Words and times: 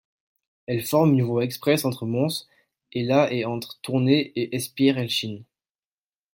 Elle 0.65 0.83
forme 0.83 1.13
une 1.13 1.21
voie 1.21 1.43
express 1.43 1.85
entre 1.85 2.07
Mons 2.07 2.47
et 2.91 3.03
la 3.03 3.31
et 3.31 3.45
entre 3.45 3.79
Tournai 3.81 4.31
et 4.35 4.55
Espierres-Helchin. 4.55 5.43